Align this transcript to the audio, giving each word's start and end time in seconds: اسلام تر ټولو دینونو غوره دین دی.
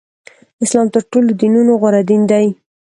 اسلام 0.63 0.87
تر 0.93 1.01
ټولو 1.11 1.29
دینونو 1.39 1.73
غوره 1.81 2.01
دین 2.09 2.21
دی. 2.31 2.47